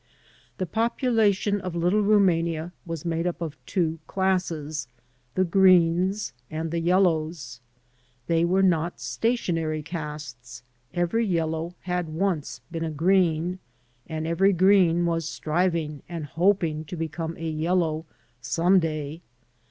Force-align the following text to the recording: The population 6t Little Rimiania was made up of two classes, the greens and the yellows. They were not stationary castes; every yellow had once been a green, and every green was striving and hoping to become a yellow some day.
The 0.57 0.65
population 0.65 1.59
6t 1.59 1.75
Little 1.75 2.01
Rimiania 2.01 2.71
was 2.87 3.05
made 3.05 3.27
up 3.27 3.39
of 3.39 3.55
two 3.67 3.99
classes, 4.07 4.87
the 5.35 5.43
greens 5.43 6.33
and 6.49 6.71
the 6.71 6.79
yellows. 6.79 7.59
They 8.25 8.43
were 8.43 8.63
not 8.63 8.99
stationary 8.99 9.83
castes; 9.83 10.63
every 10.91 11.27
yellow 11.27 11.75
had 11.81 12.09
once 12.09 12.61
been 12.71 12.83
a 12.83 12.89
green, 12.89 13.59
and 14.07 14.25
every 14.25 14.53
green 14.53 15.05
was 15.05 15.29
striving 15.29 16.01
and 16.09 16.25
hoping 16.25 16.83
to 16.85 16.95
become 16.95 17.37
a 17.37 17.47
yellow 17.47 18.07
some 18.41 18.79
day. 18.79 19.21